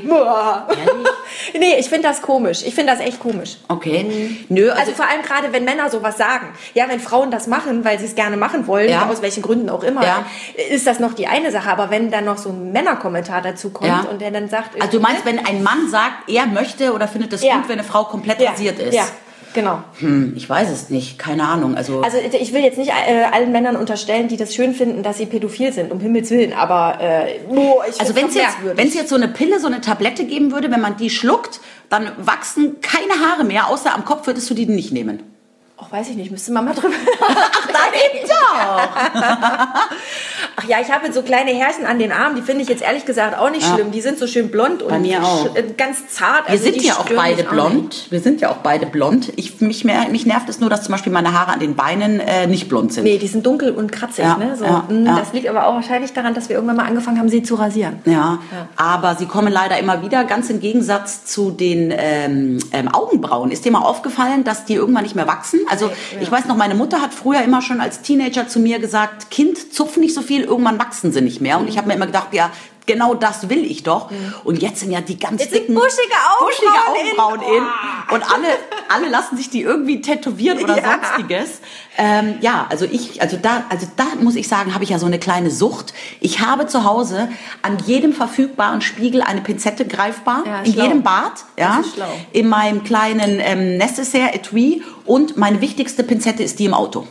nee, 1.60 1.76
ich 1.80 1.90
finde 1.90 2.08
das 2.08 2.22
komisch. 2.22 2.62
Ich 2.66 2.76
finde 2.76 2.94
das 2.94 3.02
echt 3.02 3.20
komisch. 3.20 3.58
Okay. 3.68 4.38
Nö, 4.50 4.70
Also, 4.70 4.82
also, 4.82 4.92
vor 4.94 5.06
allem 5.10 5.22
gerade, 5.24 5.52
wenn 5.54 5.66
Männer 5.66 5.90
sowas 5.90 6.18
sagen. 6.18 6.48
Ja, 6.74 6.86
wenn 6.90 7.00
Frauen 7.00 7.32
das 7.32 7.48
machen, 7.48 7.84
weil 7.84 7.98
sie 8.00 8.06
es 8.06 8.16
gerne 8.16 8.38
machen 8.38 8.68
wollen, 8.68 8.90
Ja. 8.90 9.10
aus 9.10 9.22
welchen 9.22 9.42
Gründen 9.42 9.70
auch 9.70 9.84
immer, 9.84 10.04
Ja. 10.04 10.26
ist 10.70 10.86
das 10.86 11.00
noch 11.00 11.14
die 11.14 11.28
eine 11.28 11.52
Sache. 11.52 11.70
Aber 11.72 11.90
wenn 11.90 12.12
dann 12.12 12.26
noch 12.26 12.38
so 12.38 12.50
ein 12.50 12.72
Männerkommentar 12.72 13.42
dazu 13.42 13.72
kommt 13.72 13.88
Ja. 13.90 14.06
und 14.10 14.22
der 14.22 14.32
dann 14.32 14.48
sagt... 14.50 14.80
also 14.80 14.98
du 14.98 15.02
meinst, 15.02 15.26
wenn 15.26 15.44
ein 15.44 15.64
Mann 15.64 15.90
sagt, 15.90 16.30
er 16.30 16.46
möchte 16.46 16.94
oder 16.94 17.08
findet 17.08 17.34
es 17.34 17.44
Ja. 17.44 17.56
gut, 17.56 17.70
wenn 17.70 17.80
eine 17.80 17.88
Frau 17.88 18.04
komplett 18.04 18.40
ja, 18.40 18.52
rasiert 18.52 18.78
ist? 18.80 18.94
Ja, 18.94 19.06
genau. 19.54 19.84
Hm, 20.00 20.34
ich 20.36 20.50
weiß 20.50 20.70
es 20.70 20.90
nicht, 20.90 21.20
keine 21.20 21.48
Ahnung. 21.48 21.76
Also, 21.76 22.02
Also 22.02 22.18
ich 22.18 22.54
will 22.54 22.62
jetzt 22.62 22.78
nicht 22.78 22.92
äh, 22.92 23.24
allen 23.32 23.52
Männern 23.52 23.76
unterstellen, 23.76 24.28
die 24.28 24.38
das 24.38 24.54
schön 24.54 24.74
finden, 24.74 25.04
dass 25.04 25.18
sie 25.18 25.26
pädophil 25.26 25.74
sind, 25.74 25.92
um 25.92 26.00
Himmels 26.00 26.30
Willen, 26.32 26.54
aber 26.54 27.00
äh, 27.02 27.40
oh, 27.50 27.82
ich 27.90 28.00
also 28.00 28.16
wenn 28.16 28.28
es 28.28 28.36
jetzt, 28.36 28.58
wenn's 28.76 28.94
jetzt 28.94 29.10
so 29.10 29.16
eine 29.16 29.28
Pille, 29.28 29.60
so 29.60 29.68
eine 29.68 29.82
Tablette 29.82 30.26
geben 30.26 30.52
würde, 30.52 30.72
wenn 30.72 30.82
man 30.82 30.98
die 30.98 31.10
schluckt, 31.10 31.60
dann 31.90 32.12
wachsen 32.18 32.82
keine 32.82 33.14
Haare 33.26 33.44
mehr, 33.44 33.70
außer 33.70 33.94
am 33.94 34.06
Kopf 34.06 34.28
würdest 34.28 34.50
du 34.50 34.54
die 34.54 34.66
nicht 34.66 34.92
nehmen. 34.92 35.33
Ach, 35.76 35.92
weiß 35.92 36.10
ich 36.10 36.16
nicht, 36.16 36.30
müsste 36.32 36.52
man 36.54 36.66
mal 36.66 36.74
drüber 36.76 36.90
Nein, 37.68 38.28
doch. 38.28 38.90
Ach 40.56 40.64
ja, 40.68 40.78
ich 40.80 40.92
habe 40.92 41.12
so 41.12 41.24
kleine 41.24 41.50
Härchen 41.52 41.86
an 41.88 41.98
den 41.98 42.12
Armen, 42.12 42.36
die 42.36 42.42
finde 42.44 42.62
ich 42.62 42.70
jetzt 42.70 42.84
ehrlich 42.84 43.06
gesagt 43.06 43.38
auch 43.38 43.50
nicht 43.50 43.66
schlimm. 43.66 43.92
Die 43.92 44.02
sind 44.02 44.20
so 44.20 44.28
schön 44.28 44.52
blond 44.52 44.84
und 44.84 45.02
mir 45.02 45.24
auch. 45.24 45.48
sch- 45.48 45.56
äh, 45.56 45.64
ganz 45.76 46.08
zart. 46.10 46.46
Wir 46.46 46.52
also 46.52 46.64
sind 46.66 46.82
ja 46.84 46.94
auch 46.94 47.10
beide 47.10 47.44
blond. 47.44 48.06
Wir 48.12 48.20
sind 48.22 48.40
ja 48.40 48.52
auch 48.52 48.58
beide 48.58 48.86
blond. 48.86 49.34
Ich, 49.36 49.62
mich, 49.62 49.84
mehr, 49.84 50.08
mich 50.10 50.28
nervt 50.28 50.48
es 50.48 50.60
nur, 50.60 50.70
dass 50.70 50.84
zum 50.84 50.92
Beispiel 50.92 51.12
meine 51.12 51.34
Haare 51.34 51.54
an 51.54 51.60
den 51.60 51.76
Beinen 51.76 52.20
äh, 52.20 52.46
nicht 52.46 52.70
blond 52.70 52.94
sind. 52.94 53.04
Nee, 53.04 53.18
die 53.18 53.28
sind 53.28 53.44
dunkel 53.46 53.72
und 53.72 53.92
kratzig. 53.92 54.26
Ja, 54.26 54.38
ne? 54.38 54.56
so, 54.56 54.66
ja, 54.66 54.84
ja. 54.90 55.18
Das 55.18 55.34
liegt 55.34 55.48
aber 55.48 55.66
auch 55.66 55.74
wahrscheinlich 55.74 56.14
daran, 56.14 56.36
dass 56.36 56.50
wir 56.50 56.56
irgendwann 56.56 56.78
mal 56.78 56.86
angefangen 56.86 57.18
haben, 57.18 57.30
sie 57.30 57.42
zu 57.42 57.56
rasieren. 57.56 58.00
Ja, 58.06 58.38
aber 58.76 59.16
sie 59.16 59.26
kommen 59.26 59.52
leider 59.52 59.80
immer 59.80 60.04
wieder, 60.04 60.24
ganz 60.24 60.52
im 60.52 60.60
Gegensatz 60.60 61.26
zu 61.26 61.50
den 61.50 61.92
ähm, 61.98 62.60
ähm, 62.72 62.90
Augenbrauen. 62.94 63.50
Ist 63.50 63.66
dir 63.66 63.72
mal 63.72 63.82
aufgefallen, 63.82 64.44
dass 64.44 64.66
die 64.66 64.76
irgendwann 64.76 65.04
nicht 65.04 65.16
mehr 65.16 65.28
wachsen? 65.28 65.62
Also 65.74 65.92
ich 66.22 66.32
weiß 66.32 66.46
noch, 66.46 66.56
meine 66.56 66.76
Mutter 66.76 67.02
hat 67.02 67.16
früher 67.16 67.42
immer 67.42 67.64
schon 67.64 67.82
als 67.82 68.04
Teenager 68.04 68.48
zu 68.48 68.60
mir 68.60 68.78
gesagt, 68.78 69.32
Kind, 69.32 69.74
zupf 69.74 69.98
nicht 69.98 70.14
so 70.14 70.22
viel, 70.22 70.44
irgendwann 70.44 70.78
wachsen 70.78 71.12
sie 71.12 71.22
nicht 71.22 71.42
mehr. 71.42 71.60
Und 71.60 71.68
ich 71.68 71.80
habe 71.80 71.88
mir 71.88 71.96
immer 71.96 72.06
gedacht, 72.06 72.28
ja, 72.32 72.52
genau 72.86 73.14
das 73.14 73.50
will 73.50 73.64
ich 73.66 73.84
doch. 73.84 74.10
Und 74.44 74.62
jetzt 74.62 74.80
sind 74.82 74.92
ja 74.92 75.02
die 75.02 75.18
ganz 75.18 75.42
Jetzt 75.42 75.54
dicken, 75.54 75.74
buschige 75.76 76.14
Augenbrauen 76.40 77.40
Augenbrauen 77.40 77.42
in. 77.42 77.58
in. 77.64 78.14
Und 78.16 78.32
alle, 78.34 78.48
alle 78.90 79.10
lassen 79.10 79.38
sich 79.38 79.50
die 79.50 79.62
irgendwie 79.62 80.02
tätowieren 80.02 80.60
oder 80.64 80.78
Ja. 80.84 81.00
sonstiges. 81.02 81.62
Ähm, 81.98 82.36
ja, 82.42 82.66
also 82.70 82.86
ich, 82.86 83.22
also 83.22 83.38
da, 83.40 83.64
also 83.70 83.88
da 83.96 84.06
muss 84.20 84.36
ich 84.36 84.48
sagen, 84.48 84.74
habe 84.74 84.84
ich 84.84 84.90
ja 84.90 84.98
so 85.00 85.06
eine 85.06 85.20
kleine 85.20 85.52
Sucht. 85.52 85.94
Ich 86.20 86.40
habe 86.40 86.66
zu 86.68 86.84
Hause 86.84 87.30
an 87.62 87.78
jedem 87.86 88.14
verfügbaren 88.14 88.82
Spiegel 88.82 89.22
eine 89.22 89.42
Pinzette 89.42 89.86
greifbar, 89.86 90.44
Ja, 90.46 90.62
in 90.62 90.74
schlau. 90.74 90.84
jedem 90.84 91.04
Bad, 91.04 91.34
ja, 91.58 91.82
in 92.32 92.50
meinem 92.50 92.84
kleinen 92.84 93.40
ähm, 93.40 93.78
Necessaire 93.78 94.34
Etui 94.34 94.82
und 95.06 95.38
meine 95.38 95.62
wichtigste 95.62 96.04
Pinzette 96.04 96.42
ist 96.44 96.58
die 96.60 96.66
im 96.66 96.74
Auto. 96.74 97.08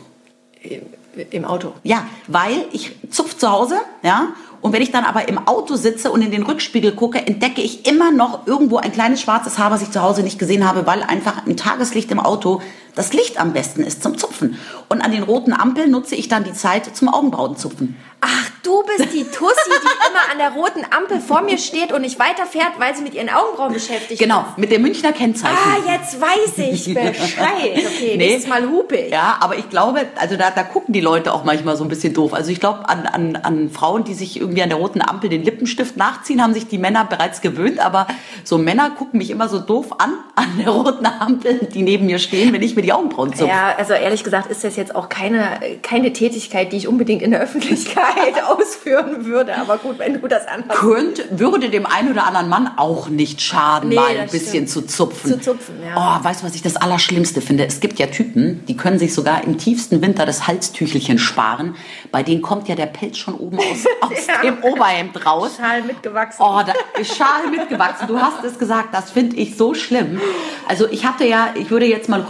Im 1.31 1.45
Auto. 1.45 1.73
Ja, 1.83 2.05
weil 2.27 2.65
ich 2.71 2.95
zupf 3.11 3.37
zu 3.37 3.49
Hause, 3.51 3.79
ja, 4.01 4.29
und 4.63 4.71
wenn 4.71 4.81
ich 4.81 4.91
dann 4.91 5.03
aber 5.03 5.27
im 5.27 5.45
Auto 5.45 5.75
sitze 5.75 6.09
und 6.09 6.21
in 6.21 6.31
den 6.31 6.43
Rückspiegel 6.43 6.93
gucke, 6.93 7.19
entdecke 7.19 7.61
ich 7.61 7.85
immer 7.85 8.11
noch 8.11 8.47
irgendwo 8.47 8.77
ein 8.77 8.93
kleines 8.93 9.19
schwarzes 9.19 9.59
Haar, 9.59 9.71
was 9.71 9.81
ich 9.81 9.91
zu 9.91 10.01
Hause 10.01 10.23
nicht 10.23 10.39
gesehen 10.39 10.65
habe, 10.65 10.87
weil 10.87 11.03
einfach 11.03 11.45
im 11.45 11.57
Tageslicht 11.57 12.09
im 12.11 12.21
Auto 12.21 12.61
das 12.95 13.13
Licht 13.13 13.39
am 13.39 13.53
besten 13.53 13.83
ist 13.83 14.03
zum 14.03 14.17
Zupfen. 14.17 14.59
Und 14.89 15.01
an 15.01 15.11
den 15.11 15.23
roten 15.23 15.53
Ampeln 15.53 15.91
nutze 15.91 16.15
ich 16.15 16.27
dann 16.27 16.43
die 16.43 16.53
Zeit 16.53 16.95
zum 16.95 17.09
Augenbrauenzupfen. 17.09 17.97
Ach, 18.25 18.49
du 18.63 18.83
bist 18.83 19.13
die 19.13 19.25
Tussi, 19.25 19.53
die 19.67 19.73
immer 20.09 20.31
an 20.31 20.37
der 20.37 20.51
roten 20.51 20.85
Ampel 20.97 21.19
vor 21.19 21.41
mir 21.41 21.57
steht 21.57 21.91
und 21.91 22.01
nicht 22.03 22.19
weiterfährt, 22.19 22.71
weil 22.79 22.95
sie 22.95 23.01
mit 23.03 23.13
ihren 23.15 23.29
Augenbrauen 23.29 23.73
beschäftigt 23.73 24.21
Genau, 24.21 24.45
mit 24.55 24.71
dem 24.71 24.81
Münchner 24.81 25.11
Kennzeichen. 25.11 25.57
Ah, 25.57 25.91
jetzt 25.91 26.21
weiß 26.21 26.57
ich 26.59 26.85
Bescheid. 26.93 27.73
Okay, 27.75 28.15
Nee. 28.15 28.17
nächstes 28.17 28.47
Mal 28.47 28.69
hupe 28.69 28.95
ich. 28.95 29.11
Ja, 29.11 29.37
aber 29.41 29.57
ich 29.57 29.69
glaube, 29.69 30.05
also 30.15 30.37
da, 30.37 30.51
da 30.51 30.63
gucken 30.63 30.93
die 30.93 31.01
Leute 31.01 31.33
auch 31.33 31.43
manchmal 31.43 31.75
so 31.75 31.83
ein 31.83 31.89
bisschen 31.89 32.13
doof. 32.13 32.33
Also 32.33 32.51
ich 32.51 32.61
glaube, 32.61 32.87
an, 32.87 33.05
an, 33.07 33.35
an 33.35 33.69
Frauen, 33.71 34.05
die 34.05 34.13
sich 34.13 34.39
irgendwie 34.39 34.61
an 34.63 34.69
der 34.69 34.77
roten 34.77 35.01
Ampel 35.01 35.29
den 35.29 35.43
Lippenstift 35.43 35.97
nachziehen, 35.97 36.41
haben 36.41 36.53
sich 36.53 36.67
die 36.67 36.77
Männer 36.77 37.03
bereits 37.03 37.41
gewöhnt. 37.41 37.79
Aber 37.79 38.07
so 38.45 38.57
Männer 38.57 38.91
gucken 38.91 39.17
mich 39.17 39.31
immer 39.31 39.49
so 39.49 39.59
doof 39.59 39.87
an, 39.97 40.13
an 40.35 40.59
der 40.59 40.69
roten 40.69 41.05
Ampel, 41.05 41.67
die 41.73 41.81
neben 41.81 42.05
mir 42.05 42.19
stehen, 42.19 42.53
wenn 42.53 42.61
ich 42.61 42.75
mir 42.77 42.82
die 42.83 42.93
Augenbrauen 42.93 43.31
zupfe. 43.33 43.47
Ja, 43.47 43.73
also 43.77 43.93
ehrlich 43.93 44.23
gesagt 44.23 44.51
ist 44.51 44.63
das 44.63 44.75
jetzt 44.75 44.95
auch 44.95 45.09
keine, 45.09 45.59
keine 45.81 46.13
Tätigkeit, 46.13 46.71
die 46.71 46.77
ich 46.77 46.87
unbedingt 46.87 47.21
in 47.21 47.31
der 47.31 47.39
Öffentlichkeit 47.41 48.43
ausführen 48.47 49.25
würde. 49.25 49.57
Aber 49.57 49.77
gut, 49.77 49.99
wenn 49.99 50.21
du 50.21 50.27
das 50.27 50.47
anhast. 50.47 50.79
Könnte, 50.79 51.23
würde 51.31 51.69
dem 51.69 51.85
einen 51.85 52.11
oder 52.11 52.25
anderen 52.27 52.49
Mann 52.49 52.71
auch 52.77 53.09
nicht 53.09 53.41
schaden, 53.41 53.89
Nee, 53.89 53.95
mal 53.95 54.17
ein 54.17 54.29
bisschen 54.29 54.67
stimmt. 54.67 54.69
zu 54.69 54.81
zupfen. 54.85 55.31
Zu 55.31 55.39
zupfen, 55.41 55.75
ja. 55.83 56.19
Oh, 56.21 56.23
weißt 56.23 56.41
du, 56.41 56.45
was 56.45 56.55
ich 56.55 56.61
das 56.61 56.75
Allerschlimmste 56.75 57.41
finde? 57.41 57.65
Es 57.65 57.79
gibt 57.79 57.97
ja 57.99 58.07
Typen, 58.07 58.63
die 58.67 58.77
können 58.77 58.99
sich 58.99 59.13
sogar 59.13 59.43
im 59.43 59.57
tiefsten 59.57 60.01
Winter 60.01 60.25
das 60.25 60.45
Halstüchelchen 60.47 61.17
sparen. 61.19 61.75
Bei 62.11 62.21
denen 62.23 62.41
kommt 62.41 62.67
ja 62.67 62.75
der 62.75 62.85
Pelz 62.87 63.17
schon 63.17 63.35
oben 63.35 63.57
aus, 63.57 63.85
aus 64.01 64.27
Ja. 64.27 64.41
dem 64.41 64.61
Oberhemd 64.63 65.25
raus. 65.25 65.51
Schal 65.57 65.81
mitgewachsen. 65.83 66.43
Oh, 66.45 66.61
da 66.65 66.73
ist 66.99 67.15
Schal 67.15 67.47
mitgewachsen. 67.49 68.07
Du 68.07 68.19
hast 68.19 68.43
es 68.43 68.59
gesagt, 68.59 68.93
das 68.93 69.11
finde 69.11 69.35
ich 69.37 69.55
so 69.57 69.73
schlimm. 69.73 70.19
Also 70.67 70.87
ich 70.89 71.05
hatte 71.05 71.25
ja, 71.25 71.49
ich 71.55 71.69
würde 71.71 71.85
jetzt 71.85 72.09
mal 72.09 72.21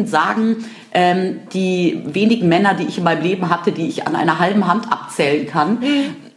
rückblickend 0.00 0.08
sagen, 0.08 0.64
ähm, 0.92 1.40
die 1.52 2.02
wenigen 2.04 2.48
Männer, 2.48 2.74
die 2.74 2.84
ich 2.84 2.98
in 2.98 3.04
meinem 3.04 3.22
Leben 3.22 3.48
hatte, 3.48 3.72
die 3.72 3.88
ich 3.88 4.06
an 4.06 4.16
einer 4.16 4.38
halben 4.38 4.66
Hand 4.66 4.90
abzählen 4.90 5.46
kann, 5.46 5.78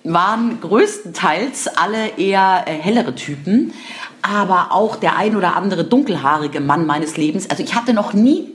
waren 0.04 0.60
größtenteils 0.60 1.68
alle 1.68 2.18
eher 2.18 2.66
äh, 2.66 2.72
hellere 2.72 3.16
Typen, 3.16 3.74
aber 4.22 4.68
auch 4.72 4.96
der 4.98 5.18
ein 5.18 5.36
oder 5.36 5.56
andere 5.56 5.86
dunkelhaarige 5.86 6.60
Mann 6.60 6.86
meines 6.86 7.18
Lebens. 7.18 7.50
Also 7.50 7.64
ich 7.64 7.74
hatte 7.74 7.94
noch 7.94 8.14
nie 8.14 8.53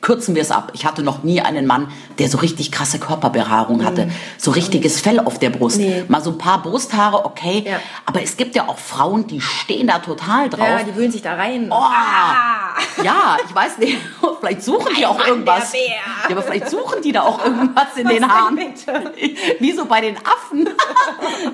Kürzen 0.00 0.34
wir 0.34 0.42
es 0.42 0.50
ab. 0.50 0.72
Ich 0.74 0.84
hatte 0.86 1.02
noch 1.02 1.22
nie 1.22 1.40
einen 1.40 1.66
Mann, 1.66 1.88
der 2.18 2.28
so 2.28 2.38
richtig 2.38 2.72
krasse 2.72 2.98
Körperbehaarung 2.98 3.84
hatte. 3.84 4.10
So 4.38 4.50
richtiges 4.50 5.00
Fell 5.00 5.20
auf 5.20 5.38
der 5.38 5.50
Brust. 5.50 5.78
Nee. 5.78 6.04
Mal 6.08 6.22
so 6.22 6.30
ein 6.30 6.38
paar 6.38 6.62
Brusthaare, 6.62 7.24
okay. 7.24 7.64
Ja. 7.66 7.80
Aber 8.06 8.22
es 8.22 8.36
gibt 8.36 8.54
ja 8.54 8.68
auch 8.68 8.78
Frauen, 8.78 9.26
die 9.26 9.40
stehen 9.40 9.88
da 9.88 9.98
total 9.98 10.48
drauf. 10.48 10.66
ja, 10.66 10.82
die 10.82 10.96
wühlen 10.96 11.12
sich 11.12 11.22
da 11.22 11.34
rein. 11.34 11.68
Oh, 11.70 13.04
ja, 13.04 13.36
ich 13.46 13.54
weiß 13.54 13.78
nicht. 13.78 13.98
Vielleicht 14.40 14.62
suchen 14.62 14.94
die 14.96 15.04
auch 15.04 15.26
irgendwas. 15.26 15.72
Ja, 15.72 16.32
aber 16.32 16.42
vielleicht 16.42 16.70
suchen 16.70 17.02
die 17.02 17.12
da 17.12 17.22
auch 17.22 17.44
irgendwas 17.44 17.94
in 17.96 18.08
den 18.08 18.20
denn 18.20 18.32
Haaren. 18.32 18.58
Wie 19.58 19.72
so 19.72 19.84
bei 19.84 20.00
den 20.00 20.16
Affen. 20.16 20.68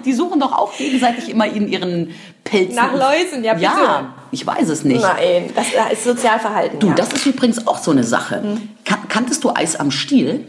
Die 0.04 0.12
suchen 0.12 0.38
doch 0.38 0.52
auch 0.52 0.76
gegenseitig 0.76 1.28
immer 1.28 1.46
in 1.46 1.69
ihren 1.69 2.14
Pelzen. 2.46 2.75
Nach 2.76 2.93
Läusen, 2.93 3.44
ja, 3.44 3.52
bitte. 3.54 3.64
Ja, 3.66 4.14
ich 4.31 4.46
weiß 4.46 4.69
es 4.70 4.84
nicht. 4.84 5.02
Nein, 5.02 5.50
das 5.54 5.66
ist 5.93 6.04
Sozialverhalten. 6.04 6.78
Du, 6.78 6.88
ja. 6.88 6.94
das 6.94 7.12
ist 7.12 7.26
übrigens 7.26 7.66
auch 7.66 7.78
so 7.78 7.90
eine 7.90 8.04
Sache. 8.04 8.43
Kan 8.84 9.08
kanntest 9.08 9.44
du 9.44 9.50
Eis 9.54 9.76
am 9.76 9.90
Stiel? 9.90 10.46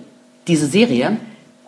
Diese 0.47 0.67
Serie? 0.67 1.17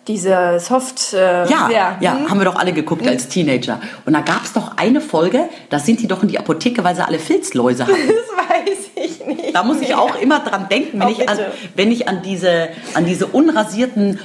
Diese 0.07 0.59
Soft. 0.59 1.13
Äh, 1.13 1.47
Ja, 1.49 1.97
ja, 1.99 2.13
hm? 2.17 2.29
haben 2.29 2.39
wir 2.39 2.45
doch 2.45 2.55
alle 2.55 2.71
geguckt 2.73 3.05
als 3.07 3.27
Teenager. 3.27 3.79
Und 4.05 4.13
da 4.13 4.21
gab 4.21 4.43
es 4.43 4.53
doch 4.53 4.77
eine 4.77 5.01
Folge, 5.01 5.49
da 5.69 5.77
sind 5.79 5.99
die 5.99 6.07
doch 6.07 6.23
in 6.23 6.29
die 6.29 6.39
Apotheke, 6.39 6.83
weil 6.83 6.95
sie 6.95 7.05
alle 7.05 7.19
Filzläuse 7.19 7.83
hatten. 7.83 7.95
Das 8.07 8.65
weiß 8.65 8.79
ich 8.95 9.25
nicht. 9.25 9.53
Da 9.55 9.63
muss 9.63 9.79
ich 9.81 9.93
auch 9.93 10.15
immer 10.19 10.39
dran 10.39 10.67
denken, 10.69 10.99
wenn, 10.99 11.07
Oh, 11.07 11.11
ich, 11.11 11.29
an, 11.29 11.37
wenn 11.75 11.91
ich 11.91 12.07
an 12.07 12.21
diese, 12.23 12.69
an 12.95 13.05
diese 13.05 13.27
unrasierten 13.27 14.19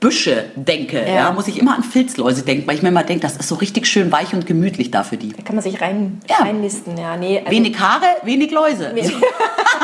Büsche 0.00 0.44
denke. 0.56 0.98
Ja. 1.00 1.14
Ja. 1.14 1.32
muss 1.32 1.48
ich 1.48 1.58
immer 1.58 1.74
an 1.74 1.82
Filzläuse 1.82 2.42
denken, 2.42 2.66
weil 2.66 2.76
ich 2.76 2.82
mir 2.82 2.88
immer 2.90 3.02
denke, 3.04 3.22
das 3.22 3.36
ist 3.36 3.48
so 3.48 3.54
richtig 3.56 3.86
schön 3.86 4.12
weich 4.12 4.34
und 4.34 4.46
gemütlich 4.46 4.90
da 4.90 5.02
für 5.04 5.16
die. 5.16 5.30
Da 5.32 5.42
kann 5.42 5.56
man 5.56 5.62
sich 5.62 5.80
rein, 5.80 6.20
Ja. 6.28 6.36
reinnisten. 6.44 6.96
Ja, 6.98 7.16
nee. 7.16 7.38
Also, 7.38 7.50
Wenig 7.50 7.78
Haare, 7.78 8.06
wenig 8.22 8.50
Läuse. 8.50 8.92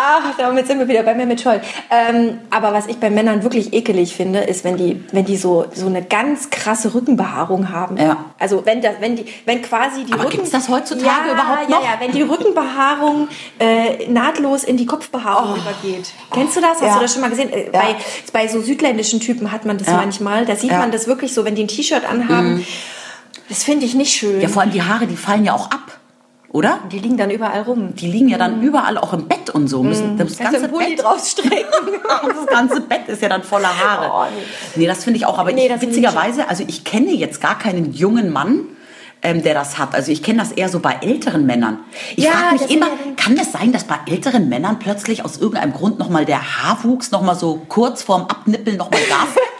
Ach, 0.00 0.36
damit 0.38 0.68
sind 0.68 0.78
wir 0.78 0.86
wieder 0.86 1.02
bei 1.02 1.12
Mehmet 1.12 1.40
Scholl. 1.40 1.60
Ähm, 1.90 2.38
aber 2.50 2.72
was 2.72 2.86
ich 2.86 2.98
bei 2.98 3.10
Männern 3.10 3.42
wirklich 3.42 3.72
ekelig 3.72 4.14
finde, 4.14 4.38
ist, 4.40 4.62
wenn 4.62 4.76
die, 4.76 5.02
wenn 5.10 5.24
die 5.24 5.36
so, 5.36 5.64
so 5.74 5.86
eine 5.86 6.02
ganz 6.02 6.50
krasse 6.50 6.94
Rückenbehaarung 6.94 7.70
haben. 7.72 7.96
Ja. 7.96 8.26
Also 8.38 8.64
wenn 8.64 8.80
das, 8.80 8.92
wenn 9.00 9.16
die, 9.16 9.26
wenn 9.44 9.60
quasi 9.60 10.04
die 10.04 10.12
Aber 10.12 10.22
Rücken. 10.24 10.36
gibt's 10.36 10.50
das 10.50 10.68
heutzutage 10.68 11.26
ja, 11.28 11.32
überhaupt 11.34 11.68
ja, 11.68 11.76
noch? 11.76 11.82
Ja, 11.84 11.96
wenn 11.98 12.12
die 12.12 12.22
Rückenbehaarung 12.22 13.26
äh, 13.58 14.06
nahtlos 14.08 14.62
in 14.62 14.76
die 14.76 14.86
Kopfbehaarung 14.86 15.56
übergeht. 15.56 16.10
Kennst 16.32 16.56
du 16.56 16.60
das? 16.60 16.70
Hast 16.80 16.82
Oh. 16.82 16.86
Ja. 16.86 16.94
du 16.94 17.00
das 17.00 17.12
schon 17.12 17.22
mal 17.22 17.30
gesehen? 17.30 17.52
Äh, 17.52 17.64
Ja. 17.64 17.70
bei, 17.72 17.96
bei 18.32 18.46
so 18.48 18.60
südländischen 18.60 19.18
Typen 19.18 19.50
hat 19.50 19.64
man 19.64 19.78
das 19.78 19.88
Ja. 19.88 19.94
manchmal. 19.96 20.46
Da 20.46 20.54
sieht 20.54 20.70
Ja. 20.70 20.76
Mhm. 20.76 20.82
man 20.82 20.90
das 20.92 21.08
wirklich 21.08 21.34
so, 21.34 21.44
wenn 21.44 21.56
die 21.56 21.64
ein 21.64 21.68
T-Shirt 21.68 22.04
anhaben. 22.08 22.64
Das 23.48 23.64
finde 23.64 23.84
ich 23.84 23.94
nicht 23.94 24.12
schön. 24.14 24.40
Ja, 24.40 24.48
vor 24.48 24.62
allem 24.62 24.70
die 24.70 24.82
Haare, 24.82 25.06
die 25.08 25.16
fallen 25.16 25.44
ja 25.44 25.54
auch 25.54 25.70
ab, 25.70 25.98
oder? 26.52 26.78
die 26.92 26.98
liegen 26.98 27.16
dann 27.16 27.30
überall 27.30 27.62
rum. 27.62 27.94
Die 27.94 28.06
liegen 28.06 28.28
ja 28.28 28.38
dann 28.38 28.62
überall 28.62 28.96
auch 28.98 29.12
im 29.12 29.26
Bett 29.26 29.37
und 29.50 29.68
so. 29.68 29.82
Müssen, 29.82 30.16
das 30.16 30.38
Mhm. 30.38 30.42
Ganze 30.44 30.58
einen 30.64 30.70
Pulli 30.70 30.86
Bett 30.96 31.04
draufstrecken. 31.04 31.64
das 32.34 32.46
ganze 32.46 32.80
Bett 32.80 33.08
ist 33.08 33.22
ja 33.22 33.28
dann 33.28 33.42
voller 33.42 33.68
Haare. 33.78 34.10
Oh, 34.30 34.32
nee. 34.76 34.86
das 34.86 35.04
finde 35.04 35.18
ich 35.18 35.26
auch. 35.26 35.38
Aber 35.38 35.52
Nee, 35.52 35.66
ich, 35.66 35.72
das 35.72 35.80
witzigerweise, 35.82 36.48
also 36.48 36.64
ich 36.66 36.84
kenne 36.84 37.12
jetzt 37.12 37.40
gar 37.40 37.58
keinen 37.58 37.92
jungen 37.92 38.30
Mann, 38.32 38.60
ähm, 39.22 39.42
der 39.42 39.54
das 39.54 39.78
hat. 39.78 39.94
Also 39.94 40.12
ich 40.12 40.22
kenne 40.22 40.38
das 40.38 40.52
eher 40.52 40.68
so 40.68 40.78
bei 40.80 40.96
älteren 41.02 41.44
Männern. 41.44 41.80
Ich 42.16 42.24
Ja, 42.24 42.30
frage 42.32 42.52
mich 42.52 42.62
das 42.62 42.70
immer, 42.70 42.86
kann 43.16 43.36
es 43.36 43.50
sein, 43.52 43.72
dass 43.72 43.84
bei 43.84 43.96
älteren 44.06 44.48
Männern 44.48 44.78
plötzlich 44.78 45.24
aus 45.24 45.38
irgendeinem 45.38 45.72
Grund 45.72 45.98
nochmal 45.98 46.24
der 46.24 46.40
Haarwuchs 46.62 47.10
nochmal 47.10 47.34
so 47.34 47.60
kurz 47.68 48.02
vorm 48.02 48.22
Abnippeln 48.22 48.76
nochmal 48.76 49.00
Gas 49.08 49.28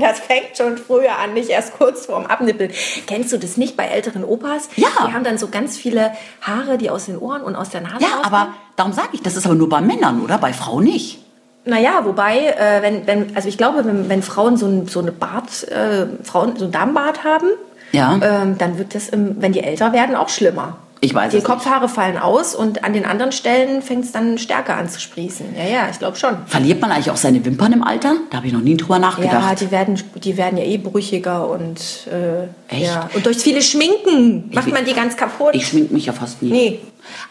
Das 0.00 0.18
fängt 0.20 0.56
schon 0.56 0.76
früher 0.78 1.18
an, 1.18 1.34
nicht 1.34 1.48
erst 1.50 1.76
kurz 1.78 2.06
vorm 2.06 2.26
Abnippeln. 2.26 2.70
Kennst 3.06 3.32
du 3.32 3.38
das 3.38 3.56
nicht 3.56 3.76
bei 3.76 3.84
älteren 3.86 4.24
Opas? 4.24 4.68
Ja. 4.76 4.88
Die 5.06 5.12
haben 5.12 5.24
dann 5.24 5.38
so 5.38 5.48
ganz 5.48 5.76
viele 5.76 6.12
Haare, 6.42 6.78
die 6.78 6.90
aus 6.90 7.06
den 7.06 7.18
Ohren 7.18 7.42
und 7.42 7.56
aus 7.56 7.70
der 7.70 7.80
Nase 7.80 7.96
Ja, 8.00 8.08
rauskommen. 8.08 8.24
aber 8.26 8.48
darum 8.76 8.92
sage 8.92 9.08
ich, 9.12 9.22
das 9.22 9.36
ist 9.36 9.46
aber 9.46 9.54
nur 9.54 9.68
bei 9.68 9.80
Männern, 9.80 10.20
oder? 10.22 10.38
Bei 10.38 10.52
Frauen 10.52 10.84
nicht. 10.84 11.18
Naja, 11.64 12.00
wobei, 12.04 12.38
äh, 12.46 12.82
wenn, 12.82 13.06
wenn, 13.06 13.36
also 13.36 13.48
ich 13.48 13.58
glaube, 13.58 13.84
wenn, 13.84 14.08
wenn 14.08 14.22
Frauen 14.22 14.56
so, 14.56 14.66
ein, 14.66 14.88
so 14.88 15.00
eine 15.00 15.12
Bart, 15.12 15.68
äh, 15.68 16.06
Frauen 16.24 16.56
so 16.56 16.64
ein 16.64 16.72
Darmbart 16.72 17.22
haben, 17.24 17.48
Ja. 17.92 18.18
ähm, 18.22 18.56
dann 18.56 18.78
wird 18.78 18.94
das, 18.94 19.08
im, 19.10 19.40
wenn 19.42 19.52
die 19.52 19.60
älter 19.62 19.92
werden, 19.92 20.16
auch 20.16 20.28
schlimmer. 20.30 20.78
Ich 21.02 21.14
weiß 21.14 21.30
Die 21.30 21.38
es 21.38 21.42
nicht. 21.42 21.50
Kopfhaare 21.50 21.88
fallen 21.88 22.18
aus 22.18 22.54
und 22.54 22.84
an 22.84 22.92
den 22.92 23.06
anderen 23.06 23.32
Stellen 23.32 23.80
fängt 23.80 24.04
es 24.04 24.12
dann 24.12 24.36
stärker 24.36 24.76
an 24.76 24.86
zu 24.88 25.00
sprießen. 25.00 25.46
Ja, 25.56 25.64
ja, 25.64 25.88
ich 25.90 25.98
glaube 25.98 26.16
schon. 26.18 26.36
Verliert 26.46 26.80
man 26.82 26.92
eigentlich 26.92 27.10
auch 27.10 27.16
seine 27.16 27.42
Wimpern 27.44 27.72
im 27.72 27.82
Alter? 27.82 28.16
Da 28.30 28.36
habe 28.36 28.46
ich 28.48 28.52
noch 28.52 28.60
nie 28.60 28.76
drüber 28.76 28.96
Ja, 28.96 29.00
nachgedacht. 29.00 29.60
die 29.62 29.70
werden, 29.70 29.98
die 30.16 30.36
werden 30.36 30.58
ja 30.58 30.64
eh 30.64 30.76
brüchiger 30.76 31.48
und 31.48 31.80
äh, 32.12 32.74
Echt? 32.74 32.84
ja. 32.86 33.08
Und 33.14 33.24
durch 33.24 33.38
viele 33.38 33.62
Schminken 33.62 34.50
macht 34.52 34.66
Ich- 34.66 34.74
man 34.74 34.84
die 34.84 34.92
ganz 34.92 35.16
kaputt. 35.16 35.50
ich 35.54 35.66
schmink 35.68 35.90
mich 35.90 36.04
ja 36.06 36.12
fast 36.12 36.42
nie. 36.42 36.50
Nee. 36.50 36.80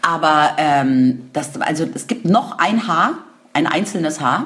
Aber 0.02 0.52
ähm, 0.58 1.30
das, 1.34 1.52
also 1.62 1.86
es 1.94 2.08
gibt 2.08 2.26
noch 2.26 2.58
ein 2.58 2.88
Haar, 2.88 3.20
ein 3.54 3.68
einzelnes 3.68 4.20
Haar. 4.20 4.46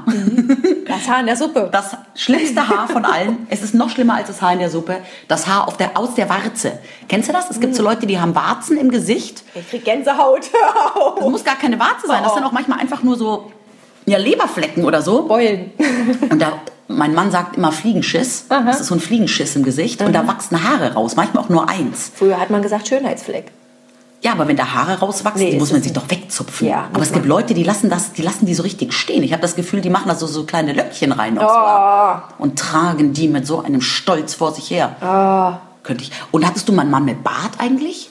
Das 0.88 1.08
Haar 1.08 1.20
in 1.20 1.26
der 1.26 1.36
Suppe. 1.36 1.70
Das 1.72 1.96
schlimmste 2.16 2.68
Haar 2.68 2.88
von 2.88 3.06
allen. 3.06 3.48
Es 3.50 3.62
ist 3.62 3.74
noch 3.74 3.90
schlimmer 3.90 4.16
als 4.16 4.28
das 4.28 4.42
Haar 4.42 4.54
in 4.54 4.60
der 4.60 4.70
Suppe. 4.70 4.98
Das 5.28 5.48
Haar 5.48 5.68
auf 5.68 5.78
der, 5.78 5.98
aus 5.98 6.16
der 6.16 6.30
Warze. 6.30 6.80
Kennst 7.08 7.30
du 7.30 7.34
das? 7.34 7.50
Es 7.50 7.60
gibt 7.60 7.76
so 7.76 7.84
Leute, 7.84 8.08
die 8.08 8.20
haben 8.20 8.34
Warzen 8.36 8.78
im 8.78 8.90
Gesicht. 8.90 9.44
Ich 9.56 9.70
krieg 9.70 9.86
Gänsehaut. 9.86 10.50
Das 11.16 11.30
muss 11.30 11.44
gar 11.44 11.56
keine 11.56 11.80
Warze 11.80 12.08
sein. 12.08 12.24
Das 12.24 12.34
sind 12.34 12.44
auch 12.44 12.52
manchmal 12.52 12.80
einfach 12.80 13.04
nur 13.04 13.16
so 13.16 13.52
ja, 14.06 14.18
Leberflecken 14.18 14.84
oder 14.86 15.02
so. 15.02 15.24
Beulen. 15.24 15.72
Und 16.30 16.40
da, 16.40 16.60
mein 16.88 17.14
Mann 17.14 17.32
sagt 17.32 17.58
immer 17.58 17.72
Fliegenschiss. 17.72 18.48
Das 18.50 18.82
ist 18.82 18.88
so 18.88 18.96
ein 18.96 19.00
Fliegenschiss 19.00 19.56
im 19.56 19.64
Gesicht. 19.64 20.02
Und 20.02 20.14
da 20.14 20.28
wachsen 20.28 20.64
Haare 20.64 20.94
raus. 20.94 21.16
Manchmal 21.16 21.44
auch 21.44 21.50
nur 21.50 21.70
eins. 21.70 22.12
Früher 22.14 22.40
hat 22.40 22.50
man 22.50 22.62
gesagt 22.62 22.88
Schönheitsfleck. 22.88 23.52
Ja, 24.24 24.32
aber 24.32 24.48
wenn 24.48 24.56
da 24.56 24.74
Haare 24.74 25.00
rauswachsen, 25.00 25.44
Nee, 25.44 25.52
die 25.52 25.58
muss 25.60 25.72
man 25.74 25.82
sich 25.82 25.92
nicht. 25.94 26.02
doch 26.02 26.10
wegzupfen. 26.10 26.68
Ja, 26.68 26.86
aber 26.94 27.02
es 27.04 27.12
gibt. 27.12 27.26
Leute, 27.26 27.54
die 27.54 27.64
lassen 27.64 27.90
das, 27.90 28.14
die 28.14 28.22
lassen 28.22 28.46
die 28.46 28.54
so 28.54 28.64
richtig 28.64 28.94
stehen. 28.94 29.22
Ich 29.22 29.34
habe 29.34 29.42
das 29.42 29.56
Gefühl, 29.56 29.82
die 29.82 29.90
machen 29.90 30.08
da 30.08 30.16
so, 30.16 30.28
so 30.28 30.46
kleine 30.46 30.72
Löckchen 30.74 31.12
rein 31.12 31.38
Oh. 31.38 31.42
so, 31.42 32.44
und 32.44 32.58
tragen 32.58 33.12
die 33.14 33.28
mit 33.28 33.46
so 33.46 33.62
einem 33.62 33.82
Stolz 33.82 34.34
vor 34.34 34.54
sich 34.54 34.70
her. 34.72 34.96
Ah. 35.02 35.58
Könnte 35.84 36.04
ich. 36.04 36.12
Und 36.32 36.48
hattest 36.48 36.70
du 36.70 36.74
mal 36.74 36.84
einen 36.84 36.92
Mann 36.92 37.04
mit 37.04 37.22
Bart 37.24 37.60
eigentlich? 37.60 38.10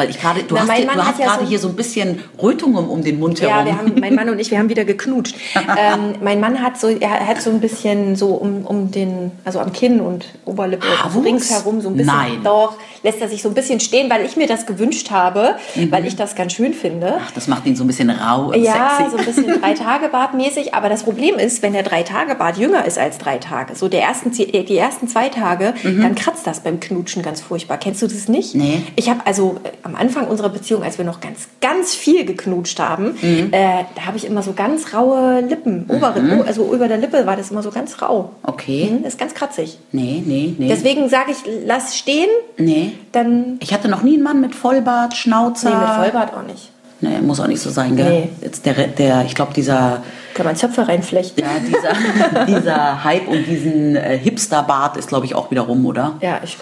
Weil 0.00 0.08
ich 0.08 0.18
gerade, 0.18 0.42
du 0.44 0.54
Na, 0.54 0.62
hast, 0.62 0.68
Mann 0.86 0.96
du 0.96 1.04
hast 1.06 1.18
ja 1.18 1.26
gerade 1.26 1.44
so- 1.44 1.48
hier 1.50 1.58
so 1.58 1.68
ein 1.68 1.76
bisschen 1.76 2.22
Rötungen 2.42 2.88
um 2.88 3.04
den 3.04 3.18
Mund 3.20 3.38
Ja, 3.38 3.48
herum. 3.50 3.64
wir 3.66 3.76
haben, 3.76 3.94
mein 4.00 4.14
Mann 4.14 4.30
und 4.30 4.38
ich, 4.38 4.50
wir 4.50 4.58
haben 4.58 4.70
wieder 4.70 4.86
geknutscht. 4.86 5.36
ähm, 5.54 6.14
mein 6.22 6.40
Mann 6.40 6.62
hat 6.62 6.80
so, 6.80 6.88
er 6.88 7.26
hat 7.26 7.42
so 7.42 7.50
ein 7.50 7.60
bisschen 7.60 8.16
so 8.16 8.28
um, 8.28 8.64
um 8.64 8.90
den, 8.90 9.30
also 9.44 9.60
am 9.60 9.74
Kinn 9.74 10.00
und 10.00 10.24
Oberlippe, 10.46 10.86
so 10.86 11.04
Haarwuchs? 11.04 11.26
ringsherum 11.26 11.82
so 11.82 11.88
ein 11.90 11.96
bisschen. 11.98 12.14
Nein. 12.14 12.40
Doch, 12.42 12.78
lässt 13.02 13.20
er 13.20 13.28
sich 13.28 13.42
so 13.42 13.50
ein 13.50 13.54
bisschen 13.54 13.78
stehen, 13.78 14.08
weil 14.08 14.24
ich 14.24 14.38
mir 14.38 14.46
das 14.46 14.64
gewünscht 14.64 15.10
habe, 15.10 15.56
Mhm. 15.74 15.92
weil 15.92 16.06
ich 16.06 16.16
das 16.16 16.34
ganz 16.34 16.54
schön 16.54 16.72
finde. 16.72 17.18
Ach, 17.20 17.30
das 17.32 17.46
macht 17.46 17.66
ihn 17.66 17.76
so 17.76 17.84
ein 17.84 17.86
bisschen 17.86 18.08
rau 18.08 18.46
und 18.54 18.62
Ja, 18.62 18.92
sexy. 18.96 19.10
so 19.10 19.18
ein 19.18 19.24
bisschen 19.26 19.46
drei 19.60 19.74
Tage 19.74 20.08
Bart 20.08 20.32
mäßig. 20.32 20.72
Aber 20.74 20.88
das 20.88 21.02
Problem 21.02 21.34
ist, 21.34 21.60
wenn 21.62 21.74
der 21.74 21.82
drei 21.82 22.04
Tage 22.04 22.34
Bart 22.36 22.56
jünger 22.56 22.86
ist 22.86 22.98
als 22.98 23.18
drei 23.18 23.36
Tage, 23.36 23.74
so 23.76 23.88
der 23.88 24.00
ersten, 24.02 24.30
die 24.32 24.78
ersten 24.78 25.08
zwei 25.08 25.28
Tage, 25.28 25.74
dann 25.82 26.14
kratzt 26.14 26.46
das 26.46 26.60
beim 26.60 26.80
Knutschen 26.80 27.22
ganz 27.22 27.42
furchtbar. 27.42 27.76
Kennst 27.76 28.00
du 28.00 28.06
das 28.06 28.28
nicht? 28.28 28.54
Mhm. 28.54 28.60
Nee. 28.62 28.82
Ich 28.96 29.10
habe 29.10 29.20
also 29.26 29.56
äh, 29.64 29.88
am 29.90 29.96
Anfang 30.00 30.26
unserer 30.28 30.48
Beziehung, 30.48 30.82
als 30.82 30.98
wir 30.98 31.04
noch 31.04 31.20
ganz, 31.20 31.48
ganz 31.60 31.94
viel 31.94 32.24
geknutscht 32.24 32.78
haben, 32.78 33.16
Mhm. 33.20 33.48
äh, 33.52 33.84
da 33.94 34.06
habe 34.06 34.16
ich 34.16 34.24
immer 34.26 34.42
so 34.42 34.52
ganz 34.52 34.94
raue 34.94 35.40
Lippen. 35.40 35.84
Oberrippen, 35.88 36.42
also 36.46 36.72
über 36.72 36.88
der 36.88 36.98
Lippe 36.98 37.26
war 37.26 37.36
das 37.36 37.50
immer 37.50 37.62
so 37.62 37.70
ganz 37.70 38.00
rau. 38.00 38.30
Okay. 38.42 38.90
Mhm, 38.92 39.02
Das 39.02 39.14
ist 39.14 39.18
ganz 39.20 39.34
kratzig. 39.34 39.78
Nee, 39.92 40.22
nee, 40.24 40.54
nee. 40.58 40.68
Deswegen 40.68 41.08
sage 41.08 41.32
ich, 41.32 41.38
lass 41.66 41.96
stehen, 41.96 42.28
nee. 42.56 42.92
dann. 43.12 43.56
Ich 43.60 43.72
hatte 43.74 43.88
noch 43.88 44.02
nie 44.02 44.14
einen 44.14 44.22
Mann 44.22 44.40
mit 44.40 44.54
Vollbart, 44.54 45.14
Schnauzer. 45.16 45.70
Nee, 45.70 45.76
mit 45.76 45.94
Vollbart 45.96 46.34
auch 46.34 46.46
nicht. 46.46 46.70
Nee, 47.02 47.18
muss 47.22 47.40
auch 47.40 47.46
nicht 47.46 47.62
so 47.62 47.70
sein, 47.70 47.96
gell? 47.96 48.10
Nee. 48.10 48.28
Jetzt 48.42 48.66
der, 48.66 48.74
der, 48.74 49.24
ich 49.24 49.34
glaube, 49.34 49.54
dieser, 49.54 50.02
Kann 50.34 50.44
man 50.44 50.54
Zöpfe 50.54 50.86
reinflechten. 50.86 51.42
ja, 51.42 51.48
dieser, 51.66 52.44
dieser 52.46 53.02
Hype 53.04 53.26
und 53.26 53.44
diesen 53.46 53.96
äh, 53.96 54.18
Hipster-Bart 54.18 54.98
ist, 54.98 55.08
glaube 55.08 55.24
ich, 55.24 55.34
auch 55.34 55.50
wieder 55.50 55.62
rum, 55.62 55.86
oder? 55.86 56.16
Ja, 56.20 56.40
ich, 56.44 56.58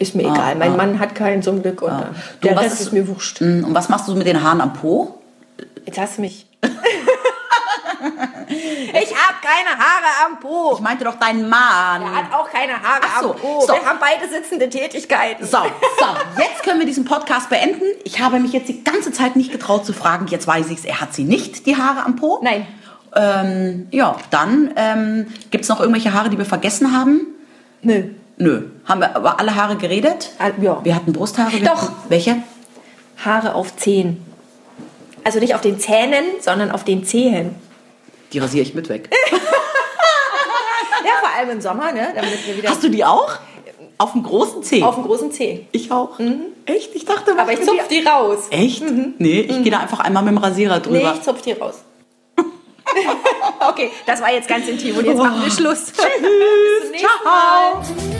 ist 0.00 0.14
mir 0.14 0.22
egal. 0.22 0.56
Mein 0.56 0.76
Mann 0.76 0.98
hat 0.98 1.14
keinen 1.14 1.42
zum 1.42 1.62
Glück 1.62 1.82
und 1.82 1.90
äh, 1.92 2.04
Du, 2.40 2.48
der 2.48 2.56
was 2.56 2.64
Rest 2.64 2.80
ist 2.80 2.92
mir 2.92 3.06
wurscht. 3.06 3.40
Mm, 3.40 3.64
Und 3.64 3.74
was 3.74 3.88
machst 3.90 4.08
du 4.08 4.14
mit 4.14 4.26
den 4.26 4.42
Haaren 4.42 4.60
am 4.60 4.72
Po? 4.72 5.20
Jetzt 5.84 5.98
hast 5.98 6.16
du 6.16 6.22
mich. 6.22 6.46
ich 6.62 6.70
habe 9.14 9.36
keine 9.42 9.78
Haare 9.78 10.26
am 10.26 10.40
Po. 10.40 10.72
Ich 10.74 10.80
meinte 10.80 11.04
doch 11.04 11.16
deinen 11.16 11.48
Mann. 11.48 12.00
Er 12.02 12.14
hat 12.14 12.32
auch 12.32 12.50
keine 12.50 12.72
Haare 12.72 13.02
so, 13.20 13.32
am 13.32 13.36
Po. 13.36 13.60
so. 13.60 13.74
Wir 13.74 13.84
haben 13.84 13.98
beide 14.00 14.26
sitzende 14.32 14.70
Tätigkeiten. 14.70 15.44
So, 15.44 15.58
so, 15.58 16.06
jetzt 16.38 16.62
können 16.62 16.78
wir 16.78 16.86
diesen 16.86 17.04
Podcast 17.04 17.50
beenden. 17.50 17.82
Ich 18.04 18.20
habe 18.20 18.40
mich 18.40 18.52
jetzt 18.52 18.68
die 18.70 18.82
ganze 18.82 19.12
Zeit 19.12 19.36
nicht 19.36 19.52
getraut 19.52 19.84
zu 19.84 19.92
fragen. 19.92 20.26
Jetzt 20.28 20.46
weiß 20.46 20.70
ich's. 20.70 20.86
Er 20.86 21.00
hat 21.02 21.12
sie 21.12 21.24
nicht, 21.24 21.66
die 21.66 21.76
Haare 21.76 22.04
am 22.06 22.16
Po. 22.16 22.40
Nein. 22.42 22.66
Ähm, 23.14 23.88
ja, 23.90 24.16
dann 24.30 24.70
ähm, 24.76 25.26
gibt 25.50 25.64
es 25.64 25.68
noch 25.68 25.80
irgendwelche 25.80 26.14
Haare, 26.14 26.30
die 26.30 26.38
wir 26.38 26.46
vergessen 26.46 26.96
haben? 26.96 27.26
Nö. 27.82 28.14
Nö. 28.38 28.69
Haben 28.86 29.00
wir 29.00 29.14
über 29.16 29.38
alle 29.38 29.54
Haare 29.54 29.76
geredet? 29.76 30.30
Ja. 30.60 30.80
Wir 30.84 30.94
hatten 30.94 31.12
Brusthaare. 31.12 31.52
wir 31.52 31.60
Doch. 31.60 31.82
Hatten, 31.82 31.94
welche? 32.08 32.36
Haare 33.24 33.54
auf 33.54 33.76
Zehen. 33.76 34.24
Also 35.24 35.38
nicht 35.38 35.54
auf 35.54 35.60
den 35.60 35.78
Zähnen, 35.78 36.24
sondern 36.40 36.70
auf 36.70 36.82
den 36.84 37.04
Zehen. 37.04 37.54
Die 38.32 38.38
rasiere 38.38 38.62
ich 38.62 38.74
mit 38.74 38.88
weg. 38.88 39.10
Ja, 41.02 41.12
vor 41.20 41.30
allem 41.34 41.50
im 41.50 41.60
Sommer, 41.62 41.92
ne? 41.92 42.12
Damit 42.14 42.46
wir 42.46 42.58
wieder 42.58 42.68
Hast 42.68 42.82
du 42.84 42.90
die 42.90 43.02
auch? 43.06 43.30
Auf 43.96 44.12
dem 44.12 44.22
großen 44.22 44.62
Zeh? 44.62 44.82
auf 44.82 44.96
dem 44.96 45.04
großen 45.04 45.32
Zeh. 45.32 45.66
ich 45.72 45.90
auch. 45.90 46.18
Echt? 46.66 46.94
Ich 46.94 47.06
dachte, 47.06 47.34
Aber 47.38 47.52
ich 47.54 47.62
zupf 47.62 47.88
die 47.88 48.02
raus. 48.06 48.40
Echt? 48.50 48.82
Nee, 49.18 49.40
ich 49.40 49.62
gehe 49.62 49.72
da 49.72 49.78
einfach 49.78 50.00
einmal 50.00 50.22
mit 50.22 50.32
dem 50.34 50.38
Rasierer 50.38 50.76
Mhm. 50.76 50.92
Nee, 50.92 50.98
drüber. 50.98 51.14
ich 51.16 51.22
zupf 51.22 51.40
die 51.40 51.52
raus. 51.52 51.76
okay, 53.70 53.90
das 54.04 54.20
war 54.20 54.30
jetzt 54.30 54.46
ganz 54.48 54.68
intim 54.68 54.96
und 54.98 55.06
jetzt 55.06 55.16
machen 55.18 55.42
wir 55.42 55.50
Schluss. 55.50 55.86
Bis 55.92 55.96
zum 55.96 56.90
nächsten 56.90 57.24
Mal. 57.24 57.82
Ciao. 57.82 58.19